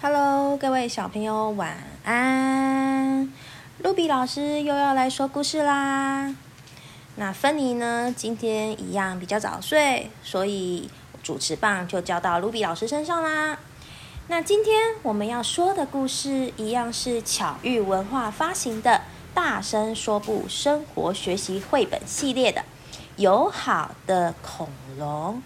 [0.00, 3.28] Hello，各位小朋友，晚安。
[3.78, 6.32] 露比老师又要来说故事啦。
[7.16, 10.88] 那芬妮呢，今天一样比较早睡，所以
[11.20, 13.58] 主持棒就交到露比老师身上啦。
[14.28, 18.90] 那今天我们要说的故事，一样是巧遇文化发行的
[19.34, 22.60] 《大声说不生活学习绘本系列》的
[23.16, 25.42] 《友好的恐龙》。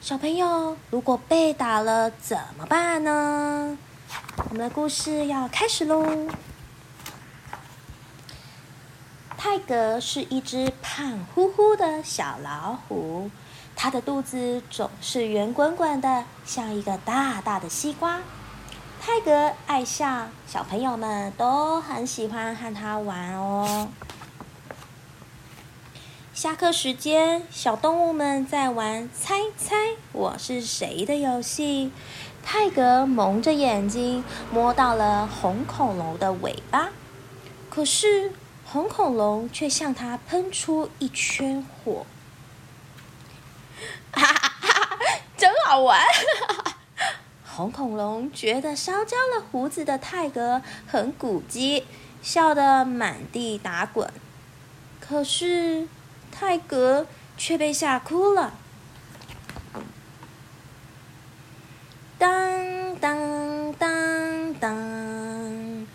[0.00, 3.76] 小朋友，如果被打了怎么办呢？
[4.48, 6.28] 我们的故事要开始喽。
[9.36, 13.28] 泰格是一只胖乎乎的小老虎，
[13.74, 18.20] 它的肚子总是圆滚滚的，像一个大大的西瓜。
[19.00, 23.88] 泰格爱笑，小朋友们都很喜欢和它玩哦。
[26.38, 29.74] 下课时间，小动物们在玩“猜猜
[30.12, 31.90] 我是谁”的游戏。
[32.44, 36.90] 泰格蒙着眼睛，摸到了红恐龙的尾巴，
[37.68, 38.30] 可是
[38.64, 42.06] 红恐龙却向他喷出一圈火。
[44.12, 44.98] 哈哈哈！
[45.36, 46.00] 真好玩！
[47.44, 51.84] 红恐龙觉得烧焦了胡子的泰格很古鸡，
[52.22, 54.08] 笑得满地打滚。
[55.00, 55.88] 可是。
[56.38, 57.04] 泰格
[57.36, 58.52] 却被吓哭了。
[62.16, 65.86] 当当当当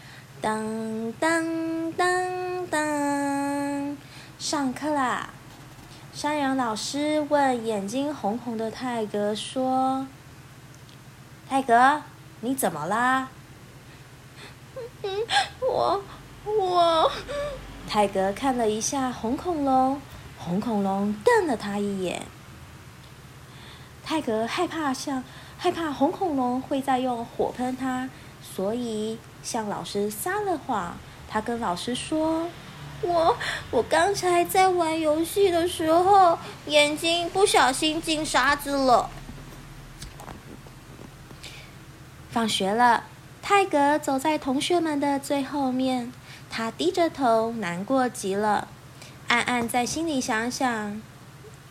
[0.41, 3.97] 当当当当，
[4.37, 5.29] 上课啦！
[6.13, 10.05] 山羊老师问眼睛红红的泰格说
[11.47, 12.01] ：“泰格，
[12.41, 13.29] 你怎么啦？”
[15.61, 16.03] 我
[16.43, 17.11] 我，
[17.87, 20.01] 泰格看了一下红恐龙。
[20.43, 22.23] 红恐龙瞪了他一眼。
[24.03, 25.23] 泰格害怕，像
[25.57, 28.09] 害怕红恐龙会再用火喷他，
[28.41, 30.97] 所以向老师撒了谎。
[31.29, 32.49] 他跟老师说
[33.01, 33.37] ：“我
[33.71, 39.09] 我刚才在玩游戏的时候，眼睛不小心进沙子了。”
[42.29, 43.05] 放学了，
[43.41, 46.11] 泰格走在同学们的最后面，
[46.49, 48.67] 他低着头，难过极了。
[49.33, 51.01] 暗暗在心里想想，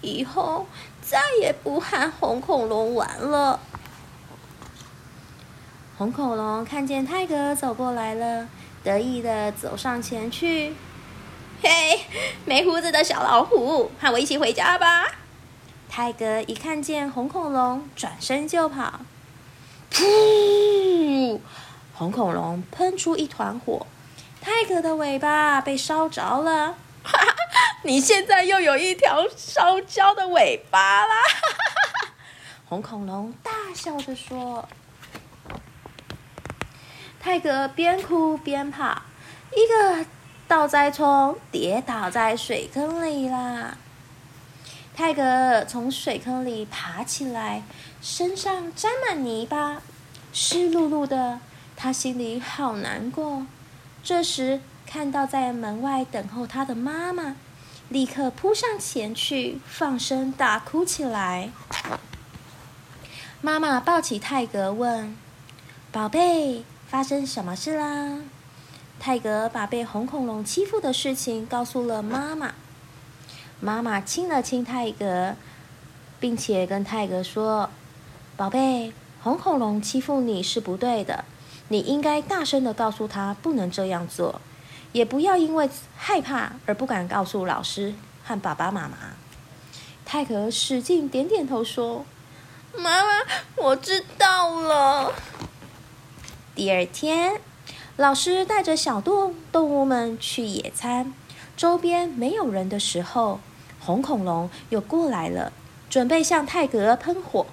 [0.01, 0.67] 以后
[1.01, 3.61] 再也不和红恐龙玩了。
[5.97, 8.49] 红恐龙看见泰格走过来了，
[8.83, 10.75] 得意的走上前去
[11.63, 12.01] ：“嘿，
[12.45, 15.13] 没胡子的小老虎，和我一起回家吧！”
[15.89, 19.03] 泰格一看见红恐龙，转身就跑。
[19.93, 21.39] 噗！
[21.95, 23.87] 红恐龙喷出一团火，
[24.41, 26.75] 泰格的尾巴被烧着了。
[27.05, 27.32] 哈哈
[27.85, 31.17] 你现在又有一条烧焦的尾巴啦！
[32.69, 34.69] 红恐龙大笑着说
[37.19, 39.03] ：“泰格边哭边跑，
[39.51, 40.07] 一个
[40.47, 43.77] 倒栽葱跌倒在水坑里啦。”
[44.95, 47.63] 泰格从水坑里爬起来，
[48.01, 49.83] 身上沾满泥巴，
[50.33, 51.41] 湿漉漉的，
[51.75, 53.45] 他心里好难过。
[54.05, 57.35] 这时，看到在门外等候他的妈妈。
[57.89, 61.51] 立刻扑上前去，放声大哭起来。
[63.41, 65.17] 妈妈抱起泰格，问
[65.93, 68.21] ：“宝贝，发生什么事啦？”
[68.99, 72.55] 泰格把被红恐龙欺负的事情告诉了妈妈。
[73.61, 75.35] 妈妈亲了亲泰格，
[76.21, 77.69] 并且跟泰格说
[78.37, 81.25] ：“宝贝，红恐龙欺负你是不对的，
[81.69, 84.41] 你应该大声的告诉他不能这样做。”
[84.93, 88.97] 也不要因为害怕而不敢告诉老师和爸爸妈妈。
[90.05, 92.05] 泰格使劲点点头说
[92.77, 93.09] ：“妈妈，
[93.57, 95.15] 我知道了。”
[96.55, 97.41] 第二天，
[97.97, 101.15] 老师带着小动动物们去野餐，
[101.57, 103.41] 周边没有人的时候，
[103.81, 105.53] 红恐龙又过来了，
[105.89, 107.47] 准备向泰格喷火。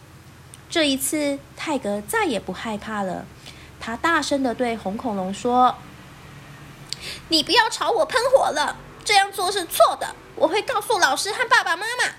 [0.69, 3.25] 这一次，泰格再也不害怕了，
[3.79, 5.75] 他大声的对红恐龙说。
[7.29, 10.15] 你不要朝我喷火了，这样做是错的。
[10.35, 12.13] 我会告诉老师和爸爸妈妈。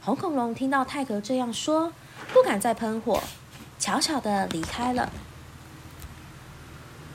[0.00, 1.92] 红恐龙听到泰格这样说，
[2.32, 3.22] 不敢再喷火，
[3.78, 5.10] 悄悄的离开了。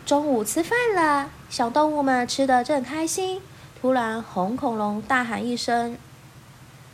[0.05, 3.41] 中午吃饭了，小动物们吃的正开心。
[3.81, 5.97] 突然，红恐龙大喊一声：“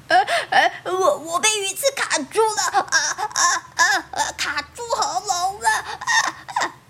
[0.07, 0.17] 呃
[0.51, 2.79] 呃，我我被鱼刺卡住了！
[2.79, 3.43] 啊啊
[3.75, 4.31] 啊啊！
[4.37, 5.69] 卡住喉咙了！”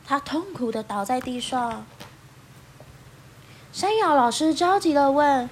[0.05, 1.85] 他痛苦的倒在地上。
[3.79, 5.49] 山羊老师着急的问：“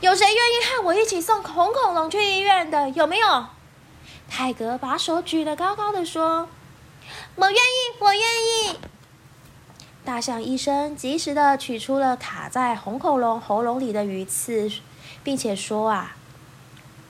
[0.00, 2.88] 有谁愿意和我一起送红恐龙去医院的？
[2.90, 3.46] 有没有？”
[4.30, 6.48] 泰格把手举得高高的说
[7.34, 8.78] ：“我愿意，我愿意。
[10.04, 14.70] 大象医生及时的取出了卡在红恐龙喉咙里的鱼刺，
[15.24, 16.14] 并且说：“啊，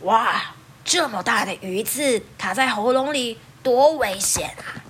[0.01, 0.41] 哇，
[0.83, 4.81] 这么大的鱼刺卡在喉咙里，多危险啊！”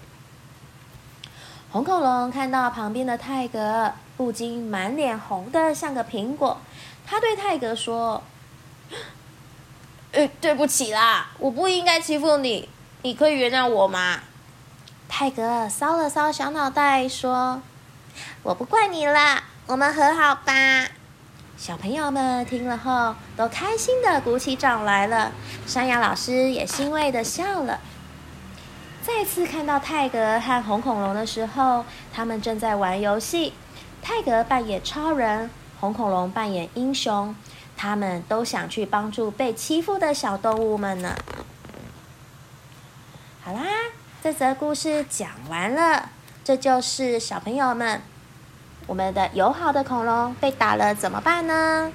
[1.73, 6.59] 红恐龙看到旁边的泰格，不禁满脸红的像个苹果。
[7.07, 8.23] 他对泰格说
[10.13, 12.69] ：“呃，对不起啦，我不应该欺负你，
[13.03, 14.21] 你可以原谅我吗？”
[15.09, 17.63] 泰格搔了搔小脑袋，说
[18.43, 20.89] ：“我不怪你了，我们和好吧。”
[21.57, 25.33] 小朋友们听了后，都开心的鼓起掌来了。
[25.67, 27.81] 山羊老师也欣慰的笑了。
[29.03, 33.55] 再次看到泰格和红恐龙的时候，他们正在玩游戏。
[34.09, 35.51] 泰格扮演超人，
[35.81, 37.35] 红恐龙扮演英雄。
[37.77, 41.17] 他们都想去帮助被欺负的小动物们呢。
[43.43, 43.65] 好啦，
[44.23, 46.11] 这则故事讲完了。
[46.45, 48.01] 这就是小朋友们，
[48.87, 51.91] 我们的友好的恐龙被打了怎么办呢？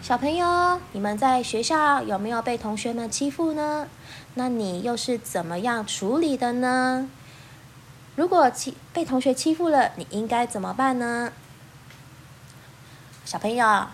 [0.00, 3.88] 小朋友，你们在学校有没有被同学们欺负呢？
[4.34, 7.10] 那你又是怎么样处理的呢？
[8.14, 11.32] 如果欺被同学欺负了，你应该怎么办呢？
[13.26, 13.88] 小朋友，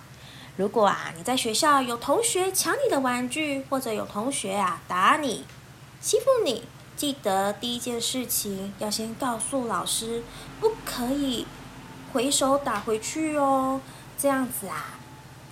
[0.56, 5.46] 如果啊你在学校有同学抢你的玩具，或者有同学啊打你、
[6.02, 6.64] 欺负你，
[6.96, 10.22] 记得第一件事情要先告诉老师，
[10.60, 11.46] 不可以
[12.12, 13.80] 回手打回去哦。
[14.18, 14.98] 这样子啊。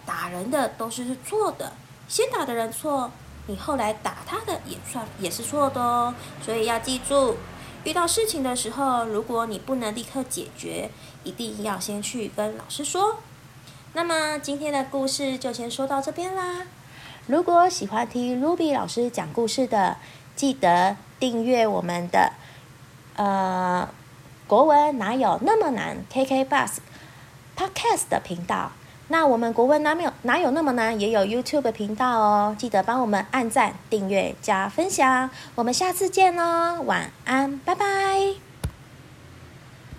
[0.05, 1.73] 打人的都是错的，
[2.07, 3.11] 先打的人错，
[3.47, 6.15] 你后来打他的也算也是错的哦。
[6.45, 7.39] 所以要记住，
[7.85, 10.91] 遇到事情的时候，如果你不能立刻解决，
[11.25, 13.17] 一定要先去跟老师说。
[13.93, 16.67] 那么今天的故事就先说到这边啦。
[17.27, 19.97] 如果喜欢听 Ruby 老师讲故事的，
[20.35, 22.33] 记得订阅我们的
[23.17, 23.89] 呃
[24.47, 26.77] 国文哪有那么难 KK Bus
[27.57, 28.73] Podcast 的频道。
[29.09, 30.99] 那我们国文哪没有哪有那么难？
[31.01, 35.29] 也有 YouTube 频道哦，记得帮我们按赞、订阅、加分享。
[35.57, 38.50] 我们下次见哦，晚安，拜拜。